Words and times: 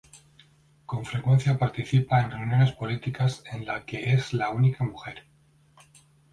Con 0.87 1.05
frecuencia 1.05 1.59
participa 1.59 2.21
en 2.23 2.31
reuniones 2.31 2.71
políticas 2.71 3.43
en 3.51 3.67
la 3.67 3.85
que 3.85 4.13
es 4.13 4.33
la 4.33 4.49
única 4.49 4.83
mujer. 4.83 5.27